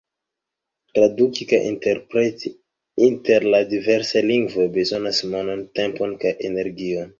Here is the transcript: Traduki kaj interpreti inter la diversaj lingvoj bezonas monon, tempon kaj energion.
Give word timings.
Traduki 0.97 1.45
kaj 1.51 1.59
interpreti 1.71 2.51
inter 3.09 3.47
la 3.57 3.61
diversaj 3.75 4.25
lingvoj 4.33 4.69
bezonas 4.81 5.23
monon, 5.37 5.65
tempon 5.81 6.19
kaj 6.27 6.37
energion. 6.53 7.09